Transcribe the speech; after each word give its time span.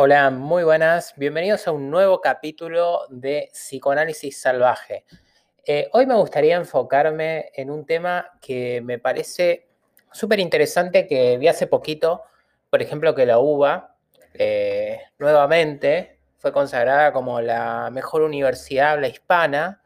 Hola, 0.00 0.30
muy 0.30 0.62
buenas. 0.62 1.12
Bienvenidos 1.16 1.66
a 1.66 1.72
un 1.72 1.90
nuevo 1.90 2.20
capítulo 2.20 3.00
de 3.08 3.48
Psicoanálisis 3.52 4.40
Salvaje. 4.40 5.04
Eh, 5.66 5.88
hoy 5.92 6.06
me 6.06 6.14
gustaría 6.14 6.54
enfocarme 6.54 7.50
en 7.52 7.68
un 7.68 7.84
tema 7.84 8.30
que 8.40 8.80
me 8.80 9.00
parece 9.00 9.66
súper 10.12 10.38
interesante 10.38 11.08
que 11.08 11.36
vi 11.36 11.48
hace 11.48 11.66
poquito, 11.66 12.22
por 12.70 12.80
ejemplo, 12.80 13.12
que 13.12 13.26
la 13.26 13.40
UBA 13.40 13.96
eh, 14.34 15.00
nuevamente 15.18 16.20
fue 16.36 16.52
consagrada 16.52 17.12
como 17.12 17.40
la 17.40 17.90
mejor 17.90 18.22
universidad 18.22 18.92
habla 18.92 19.08
hispana, 19.08 19.82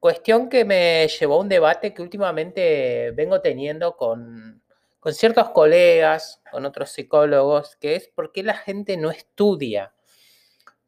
cuestión 0.00 0.48
que 0.48 0.64
me 0.64 1.06
llevó 1.08 1.34
a 1.34 1.40
un 1.40 1.50
debate 1.50 1.92
que 1.92 2.00
últimamente 2.00 3.10
vengo 3.10 3.42
teniendo 3.42 3.94
con 3.94 4.61
con 5.02 5.14
ciertos 5.14 5.50
colegas, 5.50 6.40
con 6.48 6.64
otros 6.64 6.90
psicólogos, 6.90 7.74
que 7.74 7.96
es 7.96 8.06
por 8.06 8.30
qué 8.30 8.44
la 8.44 8.54
gente 8.54 8.96
no 8.96 9.10
estudia, 9.10 9.92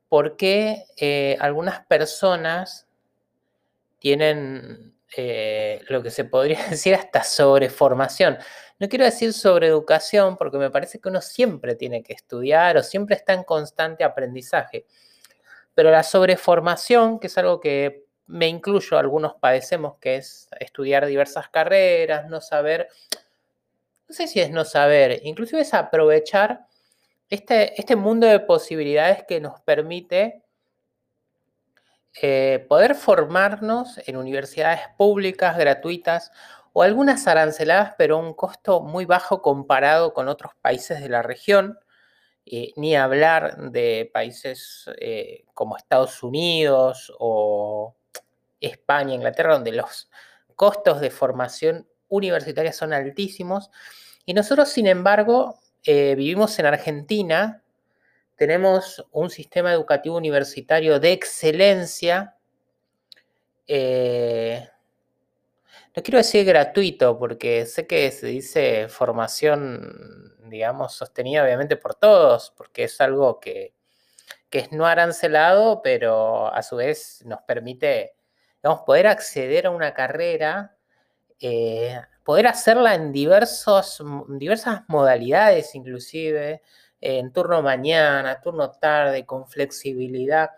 por 0.08 0.36
qué 0.36 0.84
eh, 0.96 1.36
algunas 1.40 1.84
personas 1.86 2.86
tienen 3.98 4.94
eh, 5.16 5.80
lo 5.88 6.00
que 6.00 6.12
se 6.12 6.24
podría 6.24 6.64
decir 6.70 6.94
hasta 6.94 7.24
sobreformación. 7.24 8.38
No 8.78 8.88
quiero 8.88 9.04
decir 9.04 9.32
sobre 9.32 9.66
educación 9.66 10.36
porque 10.36 10.58
me 10.58 10.70
parece 10.70 11.00
que 11.00 11.08
uno 11.08 11.20
siempre 11.20 11.74
tiene 11.74 12.04
que 12.04 12.12
estudiar 12.12 12.76
o 12.76 12.84
siempre 12.84 13.16
está 13.16 13.32
en 13.32 13.42
constante 13.42 14.04
aprendizaje. 14.04 14.86
Pero 15.74 15.90
la 15.90 16.04
sobreformación, 16.04 17.18
que 17.18 17.26
es 17.26 17.36
algo 17.36 17.58
que 17.58 18.04
me 18.26 18.46
incluyo, 18.46 18.96
algunos 18.96 19.34
padecemos, 19.34 19.96
que 19.98 20.18
es 20.18 20.48
estudiar 20.60 21.04
diversas 21.04 21.48
carreras, 21.48 22.28
no 22.28 22.40
saber 22.40 22.88
no 24.14 24.16
sé 24.16 24.28
si 24.28 24.40
es 24.40 24.52
no 24.52 24.64
saber, 24.64 25.22
inclusive 25.24 25.62
es 25.62 25.74
aprovechar 25.74 26.68
este, 27.28 27.80
este 27.80 27.96
mundo 27.96 28.28
de 28.28 28.38
posibilidades 28.38 29.24
que 29.26 29.40
nos 29.40 29.60
permite 29.62 30.44
eh, 32.22 32.64
poder 32.68 32.94
formarnos 32.94 33.98
en 34.06 34.16
universidades 34.16 34.82
públicas, 34.96 35.58
gratuitas 35.58 36.30
o 36.72 36.84
algunas 36.84 37.26
aranceladas, 37.26 37.94
pero 37.98 38.14
a 38.14 38.20
un 38.20 38.34
costo 38.34 38.82
muy 38.82 39.04
bajo 39.04 39.42
comparado 39.42 40.14
con 40.14 40.28
otros 40.28 40.52
países 40.62 41.00
de 41.00 41.08
la 41.08 41.22
región. 41.22 41.76
Eh, 42.46 42.72
ni 42.76 42.94
hablar 42.94 43.72
de 43.72 44.08
países 44.14 44.88
eh, 45.00 45.44
como 45.54 45.76
Estados 45.76 46.22
Unidos 46.22 47.12
o 47.18 47.96
España, 48.60 49.14
Inglaterra, 49.14 49.54
donde 49.54 49.72
los 49.72 50.08
costos 50.54 51.00
de 51.00 51.10
formación 51.10 51.88
universitarias 52.16 52.76
son 52.76 52.92
altísimos. 52.92 53.70
Y 54.26 54.34
nosotros, 54.34 54.68
sin 54.68 54.86
embargo, 54.86 55.58
eh, 55.84 56.14
vivimos 56.16 56.58
en 56.58 56.66
Argentina, 56.66 57.62
tenemos 58.36 59.04
un 59.12 59.30
sistema 59.30 59.72
educativo 59.72 60.16
universitario 60.16 60.98
de 60.98 61.12
excelencia. 61.12 62.36
Eh, 63.66 64.68
no 65.96 66.02
quiero 66.02 66.18
decir 66.18 66.44
gratuito, 66.44 67.18
porque 67.18 67.66
sé 67.66 67.86
que 67.86 68.10
se 68.10 68.26
dice 68.26 68.88
formación, 68.88 70.34
digamos, 70.48 70.94
sostenida 70.94 71.44
obviamente 71.44 71.76
por 71.76 71.94
todos, 71.94 72.52
porque 72.56 72.84
es 72.84 73.00
algo 73.00 73.38
que, 73.40 73.74
es 74.50 74.70
no 74.72 74.86
arancelado, 74.86 75.82
pero 75.82 76.52
a 76.54 76.62
su 76.62 76.76
vez 76.76 77.22
nos 77.24 77.40
permite, 77.42 78.14
digamos, 78.62 78.82
poder 78.86 79.08
acceder 79.08 79.66
a 79.66 79.70
una 79.70 79.94
carrera 79.94 80.73
eh, 81.40 82.00
poder 82.24 82.46
hacerla 82.46 82.94
en 82.94 83.12
diversos, 83.12 84.02
diversas 84.28 84.82
modalidades, 84.88 85.74
inclusive 85.74 86.62
en 87.00 87.32
turno 87.32 87.60
mañana, 87.62 88.40
turno 88.40 88.70
tarde, 88.70 89.26
con 89.26 89.46
flexibilidad, 89.46 90.50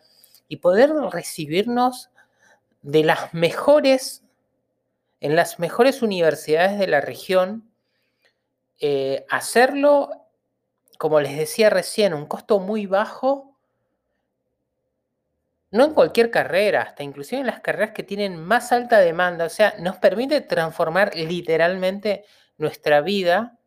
y 0.48 0.58
poder 0.58 0.90
recibirnos 1.10 2.10
de 2.82 3.02
las 3.02 3.34
mejores, 3.34 4.22
en 5.20 5.34
las 5.34 5.58
mejores 5.58 6.02
universidades 6.02 6.78
de 6.78 6.86
la 6.86 7.00
región, 7.00 7.68
eh, 8.78 9.26
hacerlo, 9.28 10.10
como 10.98 11.20
les 11.20 11.36
decía 11.36 11.68
recién, 11.68 12.14
un 12.14 12.26
costo 12.26 12.60
muy 12.60 12.86
bajo 12.86 13.55
no 15.76 15.84
en 15.84 15.94
cualquier 15.94 16.30
carrera, 16.30 16.82
hasta 16.82 17.02
inclusive 17.02 17.40
en 17.40 17.46
las 17.46 17.60
carreras 17.60 17.92
que 17.92 18.02
tienen 18.02 18.36
más 18.36 18.72
alta 18.72 18.98
demanda, 18.98 19.44
o 19.44 19.48
sea, 19.48 19.74
nos 19.78 19.96
permite 19.96 20.40
transformar 20.40 21.14
literalmente 21.14 22.24
nuestra 22.58 23.00
vida. 23.00 23.58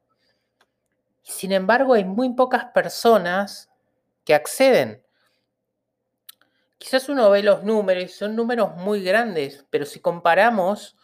Sin 1.24 1.52
embargo, 1.52 1.94
hay 1.94 2.06
muy 2.06 2.34
pocas 2.34 2.66
personas 2.66 3.70
que 4.26 4.34
acceden. 4.34 5.04
Quizás 6.78 7.10
uno 7.10 7.30
ve 7.30 7.44
los 7.44 7.64
números, 7.64 8.12
son 8.12 8.36
números 8.36 8.76
muy 8.76 9.04
grandes, 9.04 9.66
pero 9.70 9.86
si 9.86 10.00
comparamos 10.00 10.96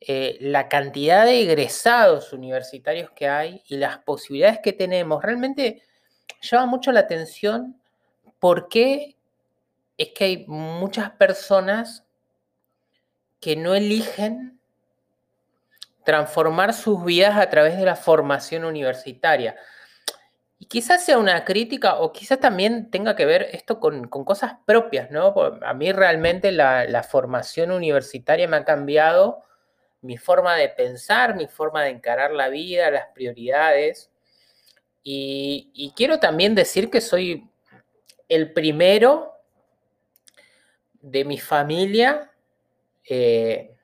eh, 0.00 0.38
la 0.40 0.68
cantidad 0.68 1.24
de 1.24 1.42
egresados 1.42 2.32
universitarios 2.32 3.10
que 3.10 3.28
hay 3.28 3.62
y 3.66 3.76
las 3.76 3.98
posibilidades 3.98 4.60
que 4.62 4.72
tenemos, 4.72 5.22
realmente 5.22 5.82
llama 6.40 6.66
mucho 6.66 6.92
la 6.92 7.00
atención 7.00 7.80
por 8.38 8.68
qué 8.68 9.17
es 9.98 10.10
que 10.14 10.24
hay 10.24 10.44
muchas 10.46 11.10
personas 11.10 12.06
que 13.40 13.56
no 13.56 13.74
eligen 13.74 14.60
transformar 16.04 16.72
sus 16.72 17.04
vidas 17.04 17.36
a 17.36 17.50
través 17.50 17.76
de 17.76 17.84
la 17.84 17.96
formación 17.96 18.64
universitaria. 18.64 19.56
Y 20.58 20.66
quizás 20.66 21.04
sea 21.04 21.18
una 21.18 21.44
crítica 21.44 21.96
o 21.96 22.12
quizás 22.12 22.40
también 22.40 22.90
tenga 22.90 23.14
que 23.14 23.26
ver 23.26 23.48
esto 23.52 23.78
con, 23.78 24.08
cosas 24.08 24.54
propias, 24.64 25.10
¿no? 25.10 25.34
A 25.62 25.74
mí 25.74 25.92
realmente 25.92 26.50
la, 26.52 27.02
formación 27.02 27.72
universitaria 27.72 28.48
me 28.48 28.56
ha 28.56 28.64
cambiado 28.64 29.42
mi 30.00 30.16
forma 30.16 30.54
de 30.54 30.68
pensar, 30.68 31.34
mi 31.34 31.48
forma 31.48 31.82
de 31.82 31.90
encarar 31.90 32.30
la 32.30 32.48
vida, 32.48 32.90
las 32.90 33.06
prioridades. 33.14 34.10
y 35.02 35.92
quiero 35.96 36.20
también 36.20 36.54
decir 36.54 36.90
que 36.90 37.00
soy 37.00 37.48
el 38.28 38.52
primero 38.52 39.37
de 41.00 41.24
mi 41.24 41.38
familia, 41.38 42.30
eh, 43.08 43.74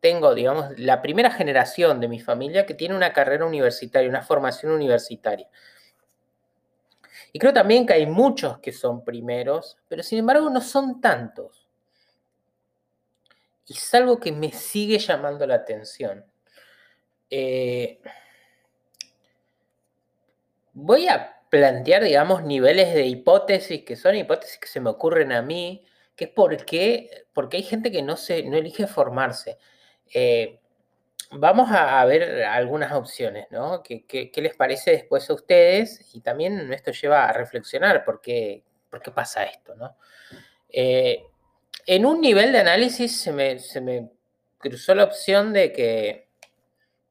tengo, 0.00 0.34
digamos, 0.34 0.78
la 0.78 1.00
primera 1.00 1.30
generación 1.30 2.00
de 2.00 2.08
mi 2.08 2.20
familia 2.20 2.66
que 2.66 2.74
tiene 2.74 2.96
una 2.96 3.12
carrera 3.12 3.46
universitaria, 3.46 4.08
una 4.08 4.22
formación 4.22 4.72
universitaria. 4.72 5.48
Y 7.32 7.38
creo 7.38 7.52
también 7.52 7.86
que 7.86 7.94
hay 7.94 8.06
muchos 8.06 8.58
que 8.58 8.72
son 8.72 9.04
primeros, 9.04 9.78
pero 9.88 10.02
sin 10.02 10.18
embargo 10.18 10.50
no 10.50 10.60
son 10.60 11.00
tantos. 11.00 11.68
Y 13.66 13.74
es 13.74 13.94
algo 13.94 14.18
que 14.18 14.32
me 14.32 14.52
sigue 14.52 14.98
llamando 14.98 15.46
la 15.46 15.54
atención. 15.54 16.24
Eh, 17.30 18.00
voy 20.74 21.08
a 21.08 21.40
plantear, 21.48 22.02
digamos, 22.02 22.42
niveles 22.42 22.92
de 22.94 23.06
hipótesis 23.06 23.84
que 23.84 23.96
son 23.96 24.16
hipótesis 24.16 24.58
que 24.58 24.68
se 24.68 24.80
me 24.80 24.90
ocurren 24.90 25.32
a 25.32 25.42
mí, 25.42 25.86
que 26.22 26.28
es 26.28 26.30
porque, 26.30 27.26
porque 27.32 27.56
hay 27.56 27.62
gente 27.64 27.90
que 27.90 28.02
no, 28.02 28.16
se, 28.16 28.44
no 28.44 28.56
elige 28.56 28.86
formarse. 28.86 29.58
Eh, 30.14 30.60
vamos 31.32 31.68
a, 31.72 32.04
ver 32.04 32.44
algunas 32.44 32.92
opciones, 32.92 33.48
¿no? 33.50 33.82
¿Qué, 33.82 34.30
les 34.36 34.54
parece 34.54 34.92
después 34.92 35.28
a 35.28 35.34
ustedes? 35.34 36.14
Y 36.14 36.20
también 36.20 36.72
esto 36.72 36.92
lleva 36.92 37.26
a 37.28 37.32
reflexionar 37.32 38.04
por 38.04 38.20
qué, 38.20 38.62
por 38.88 39.02
qué 39.02 39.10
pasa 39.10 39.44
esto, 39.44 39.74
¿no? 39.74 39.96
Eh, 40.68 41.24
en 41.86 42.06
un 42.06 42.20
nivel 42.20 42.52
de 42.52 42.60
análisis 42.60 43.20
se 43.20 43.32
me, 43.32 44.10
cruzó 44.58 44.94
la 44.94 45.04
opción 45.04 45.52
de 45.52 45.72
que, 45.72 46.28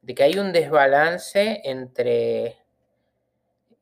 de 0.01 0.16
que 0.16 0.23
hay 0.23 0.39
un 0.39 0.53
desbalance 0.53 1.61
entre 1.66 2.57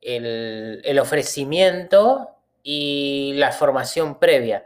el, 0.02 0.82
el 0.84 1.00
ofrecimiento 1.00 2.36
y 2.64 3.34
la 3.36 3.52
formación 3.52 4.18
previa. 4.18 4.66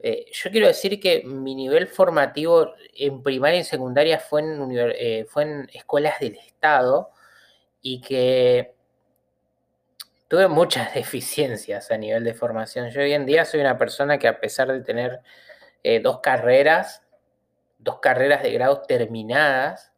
Eh, 0.00 0.26
yo 0.32 0.50
quiero 0.50 0.68
decir 0.68 1.00
que 1.00 1.24
mi 1.24 1.54
nivel 1.54 1.88
formativo 1.88 2.74
en 2.94 3.22
primaria 3.22 3.60
y 3.60 3.64
secundaria 3.64 4.20
fue 4.20 4.42
en, 4.42 4.70
eh, 4.70 5.26
escuelas 5.72 6.20
del 6.20 6.36
Estado 6.36 7.10
y 7.82 8.00
que 8.00 8.74
tuve 10.28 10.46
muchas 10.48 10.94
deficiencias 10.94 11.90
a 11.90 11.96
nivel 11.96 12.24
de 12.24 12.34
formación. 12.34 12.90
Yo 12.90 13.00
hoy 13.00 13.12
en 13.12 13.26
día 13.26 13.44
soy 13.44 13.60
una 13.60 13.76
persona 13.76 14.18
que 14.18 14.28
a 14.28 14.40
pesar 14.40 14.68
de 14.68 14.82
tener 14.82 15.20
eh, 15.82 16.00
dos 16.00 16.20
carreras, 16.20 17.02
dos 17.78 17.98
carreras 18.00 18.42
de 18.42 18.52
grado 18.52 18.82
terminadas, 18.82 19.92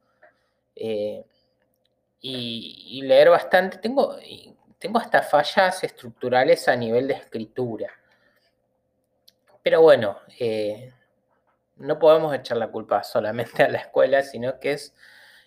y, 2.22 3.02
leer 3.02 3.28
bastante, 3.28 3.78
tengo 3.78 4.18
hasta 4.98 5.22
fallas 5.22 5.84
estructurales 5.84 6.68
a 6.68 6.76
nivel 6.76 7.06
de 7.06 7.14
escritura. 7.14 7.99
Pero 9.62 9.82
bueno, 9.82 10.18
eh, 10.38 10.92
no 11.76 11.98
podemos 11.98 12.34
echar 12.34 12.56
la 12.56 12.70
culpa 12.70 13.02
solamente 13.04 13.62
a 13.62 13.68
la 13.68 13.78
escuela, 13.78 14.22
sino 14.22 14.60
que 14.60 14.72
es, 14.72 14.94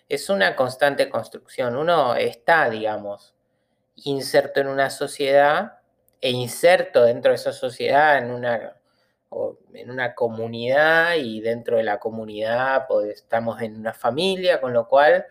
es 0.08 0.28
una 0.28 0.56
constante 0.56 1.08
construcción. 1.08 1.76
Uno 1.76 2.14
está, 2.14 2.68
digamos, 2.70 3.34
inserto 3.96 4.60
en 4.60 4.68
una 4.68 4.90
sociedad 4.90 5.78
e 6.20 6.30
inserto 6.30 7.04
dentro 7.04 7.30
de 7.30 7.36
esa 7.36 7.52
sociedad 7.52 8.18
en 8.18 8.30
una, 8.30 8.76
en 9.74 9.90
una 9.90 10.14
comunidad 10.14 11.14
y 11.16 11.40
dentro 11.40 11.76
de 11.76 11.82
la 11.84 11.98
comunidad 11.98 12.86
pues, 12.88 13.20
estamos 13.20 13.60
en 13.62 13.76
una 13.76 13.92
familia, 13.92 14.60
con 14.60 14.72
lo 14.72 14.88
cual 14.88 15.26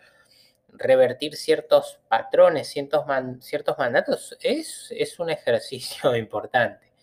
revertir 0.76 1.36
ciertos 1.36 2.00
patrones, 2.08 2.68
ciertos, 2.68 3.04
ciertos 3.40 3.78
mandatos 3.78 4.36
es, 4.40 4.88
es 4.96 5.18
un 5.18 5.30
ejercicio 5.30 6.14
importante. 6.16 6.93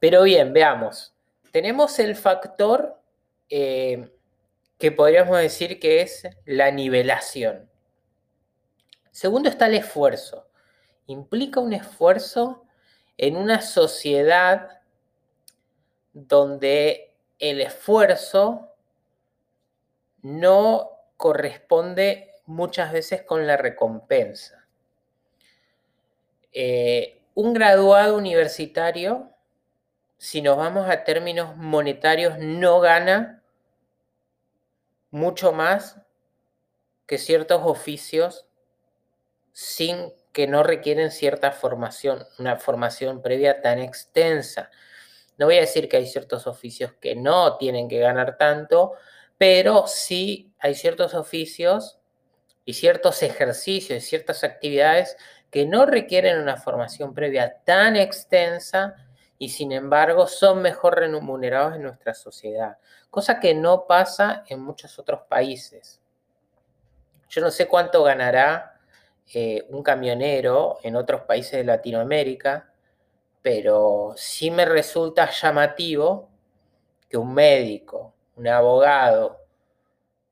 Pero 0.00 0.22
bien, 0.22 0.52
veamos. 0.52 1.14
Tenemos 1.50 1.98
el 1.98 2.14
factor 2.14 3.00
eh, 3.48 4.10
que 4.78 4.92
podríamos 4.92 5.38
decir 5.38 5.80
que 5.80 6.02
es 6.02 6.28
la 6.44 6.70
nivelación. 6.70 7.68
Segundo 9.10 9.48
está 9.48 9.66
el 9.66 9.74
esfuerzo. 9.74 10.46
Implica 11.06 11.60
un 11.60 11.72
esfuerzo 11.72 12.64
en 13.16 13.36
una 13.36 13.60
sociedad 13.60 14.80
donde 16.12 17.14
el 17.38 17.60
esfuerzo 17.60 18.74
no 20.22 20.90
corresponde 21.16 22.34
muchas 22.46 22.92
veces 22.92 23.22
con 23.22 23.46
la 23.46 23.56
recompensa. 23.56 24.66
Eh, 26.52 27.20
un 27.34 27.52
graduado 27.54 28.16
universitario, 28.16 29.30
si 30.18 30.42
nos 30.42 30.56
vamos 30.56 30.88
a 30.90 31.04
términos 31.04 31.56
monetarios, 31.56 32.38
no 32.38 32.80
gana 32.80 33.42
mucho 35.10 35.52
más 35.52 35.96
que 37.06 37.18
ciertos 37.18 37.62
oficios 37.64 38.46
sin 39.52 40.12
que 40.32 40.46
no 40.46 40.62
requieren 40.62 41.10
cierta 41.10 41.52
formación, 41.52 42.24
una 42.38 42.56
formación 42.56 43.22
previa 43.22 43.62
tan 43.62 43.78
extensa. 43.78 44.70
No 45.36 45.46
voy 45.46 45.56
a 45.56 45.62
decir 45.62 45.88
que 45.88 45.96
hay 45.96 46.06
ciertos 46.06 46.46
oficios 46.46 46.92
que 47.00 47.16
no 47.16 47.56
tienen 47.56 47.88
que 47.88 47.98
ganar 47.98 48.36
tanto, 48.36 48.92
pero 49.38 49.86
sí 49.86 50.52
hay 50.58 50.74
ciertos 50.74 51.14
oficios 51.14 51.98
y 52.64 52.74
ciertos 52.74 53.22
ejercicios 53.22 53.98
y 53.98 54.06
ciertas 54.06 54.44
actividades 54.44 55.16
que 55.50 55.64
no 55.64 55.86
requieren 55.86 56.40
una 56.40 56.56
formación 56.56 57.14
previa 57.14 57.62
tan 57.64 57.96
extensa 57.96 59.07
y 59.38 59.50
sin 59.50 59.72
embargo 59.72 60.26
son 60.26 60.60
mejor 60.62 60.96
remunerados 60.96 61.76
en 61.76 61.82
nuestra 61.82 62.12
sociedad, 62.14 62.78
cosa 63.10 63.38
que 63.38 63.54
no 63.54 63.86
pasa 63.86 64.44
en 64.48 64.60
muchos 64.60 64.98
otros 64.98 65.22
países. 65.28 66.00
Yo 67.28 67.40
no 67.40 67.50
sé 67.50 67.68
cuánto 67.68 68.02
ganará 68.02 68.80
eh, 69.32 69.66
un 69.68 69.82
camionero 69.82 70.78
en 70.82 70.96
otros 70.96 71.22
países 71.22 71.52
de 71.52 71.64
Latinoamérica, 71.64 72.72
pero 73.42 74.14
sí 74.16 74.50
me 74.50 74.64
resulta 74.64 75.30
llamativo 75.30 76.30
que 77.08 77.16
un 77.16 77.34
médico, 77.34 78.14
un 78.36 78.48
abogado 78.48 79.38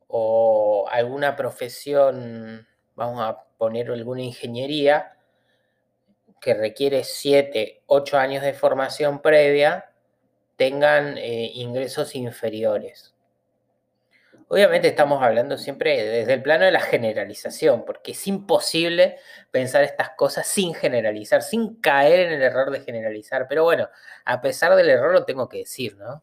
o 0.09 0.87
alguna 0.91 1.37
profesión, 1.37 2.67
vamos 2.95 3.21
a 3.21 3.45
poner 3.59 3.91
alguna 3.91 4.23
ingeniería, 4.23 5.16
que 6.41 6.55
requiere 6.55 7.05
7, 7.05 7.83
8 7.87 8.19
años 8.19 8.43
de 8.43 8.55
formación 8.55 9.21
previa, 9.21 9.91
tengan 10.57 11.19
eh, 11.19 11.51
ingresos 11.55 12.15
inferiores. 12.15 13.15
Obviamente 14.49 14.87
estamos 14.87 15.23
hablando 15.23 15.59
siempre 15.59 16.05
desde 16.05 16.35
el 16.35 16.43
plano 16.43 16.65
de 16.65 16.71
la 16.71 16.81
generalización, 16.81 17.85
porque 17.85 18.13
es 18.13 18.27
imposible 18.29 19.19
pensar 19.51 19.83
estas 19.83 20.11
cosas 20.11 20.47
sin 20.47 20.73
generalizar, 20.73 21.43
sin 21.43 21.81
caer 21.81 22.21
en 22.21 22.33
el 22.35 22.43
error 22.43 22.71
de 22.71 22.81
generalizar. 22.81 23.49
Pero 23.49 23.65
bueno, 23.65 23.89
a 24.25 24.41
pesar 24.41 24.77
del 24.77 24.89
error 24.89 25.13
lo 25.13 25.25
tengo 25.25 25.49
que 25.49 25.59
decir, 25.59 25.97
¿no? 25.97 26.23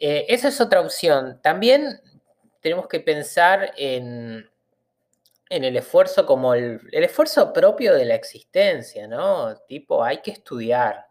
Eh, 0.00 0.26
esa 0.28 0.48
es 0.48 0.60
otra 0.60 0.80
opción. 0.80 1.40
También 1.42 2.00
tenemos 2.60 2.88
que 2.88 2.98
pensar 2.98 3.72
en, 3.76 4.50
en 5.48 5.64
el 5.64 5.76
esfuerzo 5.76 6.26
como 6.26 6.54
el, 6.54 6.80
esfuerzo 6.92 7.52
propio 7.52 7.94
de 7.94 8.04
la 8.04 8.14
existencia, 8.14 9.06
¿no? 9.06 9.56
Tipo, 9.68 10.02
hay 10.02 10.18
que 10.18 10.32
estudiar, 10.32 11.06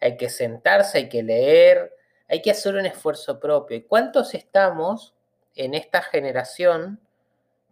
hay 0.00 0.16
que 0.16 0.30
sentarse, 0.30 0.98
hay 0.98 1.08
que 1.08 1.22
leer, 1.22 1.94
hay 2.28 2.40
que 2.40 2.50
hacer 2.50 2.74
un 2.74 2.86
esfuerzo 2.86 3.38
propio. 3.38 3.76
¿Y 3.76 3.82
cuántos 3.82 4.34
estamos 4.34 5.14
en 5.54 5.74
esta 5.74 6.02
generación, 6.02 7.00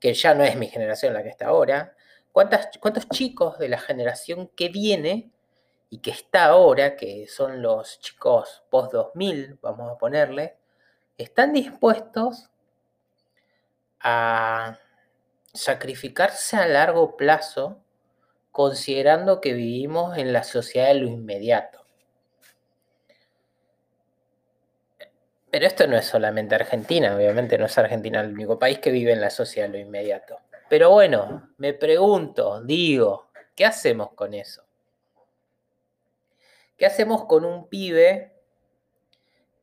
que 0.01 0.13
ya 0.13 0.35
no 0.35 0.45
es 0.45 0.57
mi 0.57 0.69
generación 0.69 1.15
la 1.15 1.23
que 1.23 1.31
está 1.31 1.47
ahora, 1.47 1.95
cuántas, 2.33 2.69
cuántos 2.79 3.09
chicos 3.09 3.59
de 3.59 3.69
la 3.69 3.79
generación 3.79 4.49
que 4.49 4.69
viene 4.69 5.31
y 5.89 5.99
que 5.99 6.11
está 6.11 6.47
ahora, 6.47 6.97
que 6.97 7.27
son 7.29 7.63
los 7.63 8.01
chicos 8.01 8.65
post-2000, 8.71 9.59
vamos 9.63 9.91
a 9.91 9.99
ponerle, 9.99 10.57
están 11.17 11.53
dispuestos 11.53 12.51
a 14.01 14.79
sacrificarse 15.57 16.57
a 16.57 16.67
largo 16.67 17.17
plazo 17.17 17.83
considerando 18.53 19.41
que 19.41 19.53
vivimos 19.53 20.17
en 20.17 20.33
la 20.33 20.43
sociedad 20.43 20.89
de 20.89 20.95
lo 20.95 21.09
inmediato. 21.09 21.85
Pero 25.51 25.67
esto 25.67 25.87
no 25.87 25.97
es 25.97 26.07
solamente 26.07 26.55
Argentina, 26.55 27.15
obviamente 27.15 27.59
no 27.59 27.67
es 27.67 27.79
Argentina 27.79 28.21
el 28.21 28.33
único 28.33 28.59
país 28.59 28.79
que 28.79 28.91
vive 28.91 29.13
en 29.13 29.21
la 29.21 29.31
sociedad 29.31 29.69
de 29.69 29.79
lo 29.79 29.79
inmediato. 29.79 30.39
Pero 30.69 30.91
bueno, 30.91 31.51
me 31.59 31.73
pregunto, 31.73 32.61
digo, 32.63 33.31
¿qué 33.55 33.65
hacemos 33.65 34.13
con 34.13 34.35
eso? 34.35 34.65
¿Qué 36.77 36.87
hacemos 36.87 37.25
con 37.25 37.45
un 37.45 37.69
pibe 37.69 38.35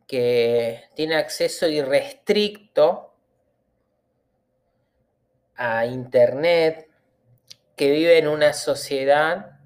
que 0.07 0.83
tiene 0.95 1.15
acceso 1.15 1.67
irrestricto 1.67 3.12
a 5.55 5.85
Internet, 5.85 6.89
que 7.75 7.91
vive 7.91 8.17
en 8.17 8.27
una 8.27 8.53
sociedad 8.53 9.59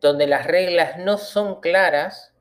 donde 0.00 0.26
las 0.26 0.46
reglas 0.46 0.98
no 0.98 1.18
son 1.18 1.60
claras. 1.60 2.32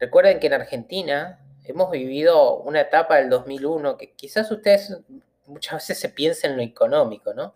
Recuerden 0.00 0.40
que 0.40 0.48
en 0.48 0.54
Argentina 0.54 1.40
hemos 1.64 1.90
vivido 1.90 2.58
una 2.58 2.80
etapa 2.80 3.16
del 3.16 3.30
2001 3.30 3.96
que 3.96 4.12
quizás 4.12 4.50
ustedes 4.50 4.98
muchas 5.46 5.74
veces 5.74 6.00
se 6.00 6.08
piensen 6.08 6.52
en 6.52 6.56
lo 6.56 6.62
económico, 6.62 7.32
¿no? 7.32 7.54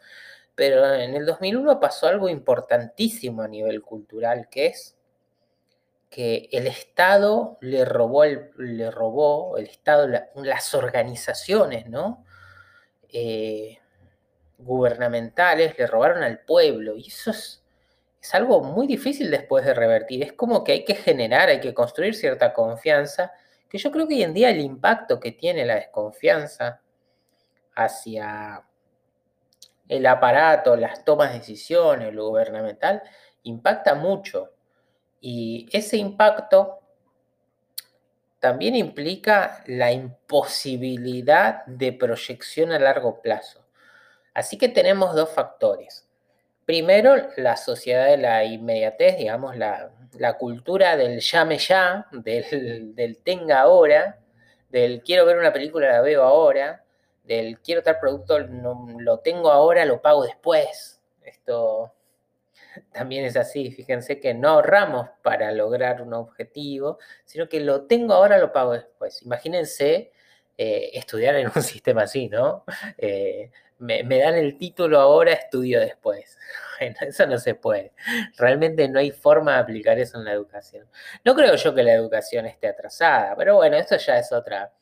Pero 0.54 0.94
en 0.94 1.14
el 1.14 1.26
2001 1.26 1.80
pasó 1.80 2.06
algo 2.06 2.28
importantísimo 2.28 3.42
a 3.42 3.48
nivel 3.48 3.82
cultural, 3.82 4.48
que 4.48 4.66
es 4.66 4.96
que 6.10 6.48
el 6.52 6.66
Estado 6.66 7.56
le 7.60 7.84
robó, 7.84 8.24
el, 8.24 8.50
le 8.56 8.90
robó 8.90 9.56
el 9.56 9.66
Estado, 9.66 10.08
las 10.34 10.74
organizaciones, 10.74 11.86
¿no? 11.88 12.24
Eh, 13.08 13.79
gubernamentales 14.62 15.78
le 15.78 15.86
robaron 15.86 16.22
al 16.22 16.40
pueblo 16.40 16.96
y 16.96 17.08
eso 17.08 17.30
es, 17.30 17.62
es 18.20 18.34
algo 18.34 18.62
muy 18.62 18.86
difícil 18.86 19.30
después 19.30 19.64
de 19.64 19.74
revertir. 19.74 20.22
Es 20.22 20.32
como 20.32 20.64
que 20.64 20.72
hay 20.72 20.84
que 20.84 20.94
generar, 20.94 21.48
hay 21.48 21.60
que 21.60 21.74
construir 21.74 22.14
cierta 22.14 22.52
confianza, 22.52 23.32
que 23.68 23.78
yo 23.78 23.90
creo 23.90 24.06
que 24.06 24.14
hoy 24.14 24.22
en 24.22 24.34
día 24.34 24.50
el 24.50 24.60
impacto 24.60 25.20
que 25.20 25.32
tiene 25.32 25.64
la 25.64 25.76
desconfianza 25.76 26.80
hacia 27.74 28.64
el 29.88 30.06
aparato, 30.06 30.76
las 30.76 31.04
tomas 31.04 31.32
de 31.32 31.38
decisiones, 31.38 32.12
lo 32.14 32.28
gubernamental, 32.28 33.02
impacta 33.42 33.94
mucho. 33.94 34.52
Y 35.20 35.68
ese 35.72 35.96
impacto 35.96 36.80
también 38.38 38.74
implica 38.74 39.62
la 39.66 39.92
imposibilidad 39.92 41.64
de 41.66 41.92
proyección 41.92 42.72
a 42.72 42.78
largo 42.78 43.20
plazo. 43.20 43.59
Así 44.34 44.58
que 44.58 44.68
tenemos 44.68 45.14
dos 45.14 45.30
factores. 45.30 46.06
Primero, 46.64 47.16
la 47.36 47.56
sociedad 47.56 48.06
de 48.06 48.16
la 48.16 48.44
inmediatez, 48.44 49.16
digamos, 49.18 49.56
la, 49.56 49.90
cultura 50.38 50.96
del 50.96 51.20
llame 51.20 51.58
ya, 51.58 52.06
del, 52.12 53.18
tenga 53.24 53.60
ahora, 53.60 54.18
del 54.70 55.02
quiero 55.02 55.26
ver 55.26 55.38
una 55.38 55.52
película, 55.52 55.88
la 55.88 56.00
veo 56.00 56.22
ahora, 56.22 56.84
del 57.24 57.58
quiero 57.60 57.82
tal 57.82 57.98
producto, 57.98 58.40
no, 58.40 58.86
lo 59.00 59.18
tengo 59.18 59.50
ahora, 59.50 59.84
lo 59.84 60.00
pago 60.00 60.24
después. 60.24 61.00
Esto 61.24 61.92
también 62.92 63.24
es 63.24 63.36
así, 63.36 63.72
fíjense 63.72 64.20
que 64.20 64.34
no 64.34 64.50
ahorramos 64.50 65.08
para 65.22 65.50
lograr 65.52 66.02
un 66.02 66.14
objetivo, 66.14 66.98
sino 67.24 67.48
que 67.48 67.60
lo 67.60 67.82
tengo 67.86 68.14
ahora, 68.14 68.38
lo 68.38 68.52
pago 68.52 68.74
después. 68.74 69.22
Imagínense 69.22 70.12
eh, 70.56 70.90
estudiar 70.92 71.36
en 71.36 71.46
un 71.54 71.62
sistema 71.62 72.02
así, 72.02 72.28
¿no? 72.28 72.64
Eh, 72.98 73.50
me, 73.80 74.02
dan 74.18 74.34
el 74.34 74.56
título 74.56 75.00
ahora, 75.00 75.32
estudio 75.32 75.80
después. 75.80 76.38
Bueno, 76.80 76.96
eso 77.02 77.26
no 77.26 77.36
se 77.36 77.54
puede. 77.54 77.92
Realmente 78.38 78.88
no 78.88 79.00
hay 79.00 79.10
forma 79.10 79.52
de 79.52 79.58
aplicar 79.58 79.98
eso 79.98 80.16
en 80.16 80.24
la 80.24 80.32
educación. 80.32 80.88
No 81.26 81.34
creo 81.34 81.54
yo 81.54 81.74
que 81.74 81.82
la 81.82 81.92
educación 81.92 82.46
esté 82.46 82.68
atrasada, 82.68 83.36
pero 83.36 83.56
bueno, 83.56 83.76
eso 83.76 83.98
ya 83.98 84.18
es 84.18 84.32
otra, 84.32 84.72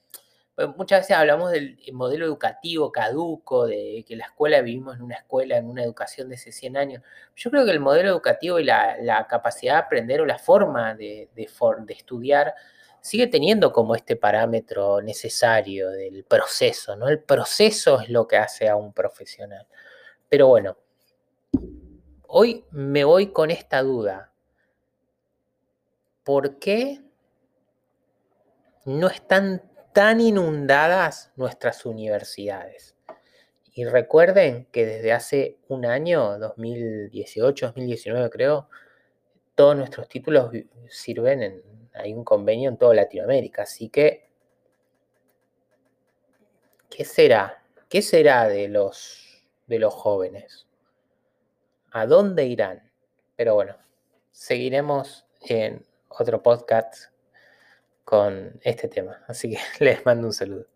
muchas 0.76 1.00
veces 1.00 1.16
hablamos 1.16 1.50
del 1.52 1.78
modelo 1.92 2.26
educativo 2.26 2.90
caduco, 2.90 3.66
de 3.66 4.04
que 4.06 4.16
la 4.16 4.24
escuela 4.24 4.60
vivimos 4.60 4.96
en 4.96 5.02
una 5.02 5.16
escuela, 5.16 5.56
en 5.56 5.66
una 5.66 5.84
educación 5.84 6.28
de 6.28 6.34
hace 6.34 6.52
100 6.52 6.76
años. 6.76 7.02
Yo 7.36 7.50
creo 7.50 7.64
que 7.64 7.70
el 7.70 7.80
modelo 7.80 8.08
educativo 8.08 8.58
y 8.58 8.64
la, 8.64 9.26
capacidad 9.28 9.74
de 9.74 9.78
aprender 9.80 10.20
o 10.20 10.26
la 10.26 10.38
forma 10.38 10.94
de, 10.94 11.28
de, 11.34 11.48
de 11.86 11.92
estudiar 11.94 12.54
sigue 13.08 13.26
teniendo 13.26 13.72
como 13.72 13.94
este 13.94 14.16
parámetro 14.16 15.00
necesario 15.00 15.90
del 15.90 16.24
proceso, 16.24 16.94
¿no? 16.94 17.08
El 17.08 17.22
proceso 17.22 18.00
es 18.00 18.10
lo 18.10 18.28
que 18.28 18.36
hace 18.36 18.68
a 18.68 18.76
un 18.76 18.92
profesional. 18.92 19.66
Pero 20.28 20.48
bueno, 20.48 20.76
hoy 22.26 22.66
me 22.70 23.04
voy 23.04 23.32
con 23.32 23.50
esta 23.50 23.82
duda. 23.82 24.32
¿Por 26.22 26.58
qué 26.58 27.00
no 28.84 29.08
están 29.08 29.62
tan 29.94 30.20
inundadas 30.20 31.32
nuestras 31.36 31.86
universidades? 31.86 32.94
Y 33.72 33.86
recuerden 33.86 34.66
que 34.70 34.84
desde 34.84 35.12
hace 35.12 35.58
un 35.68 35.86
año, 35.86 36.38
2018, 36.38 37.66
2019 37.68 38.28
creo, 38.28 38.68
todos 39.54 39.76
nuestros 39.76 40.08
títulos 40.08 40.50
sirven 40.88 41.42
en, 41.42 41.77
hay 41.94 42.12
un 42.12 42.24
convenio 42.24 42.70
en 42.70 42.76
toda 42.76 42.94
Latinoamérica, 42.94 43.62
así 43.62 43.88
que, 43.88 44.30
¿qué 46.88 47.04
será? 47.04 47.62
¿Qué 47.88 48.02
será 48.02 48.48
de 48.48 48.68
los, 48.68 49.44
de 49.66 49.78
los 49.78 49.94
jóvenes? 49.94 50.66
¿A 51.90 52.06
dónde 52.06 52.46
irán? 52.46 52.92
Pero 53.34 53.54
bueno, 53.54 53.76
seguiremos 54.30 55.26
en 55.40 55.84
otro 56.08 56.42
podcast 56.42 57.10
con 58.04 58.60
este 58.62 58.88
tema. 58.88 59.24
Así 59.26 59.50
que 59.50 59.58
les 59.84 60.06
mando 60.06 60.28
un 60.28 60.32
saludo. 60.32 60.68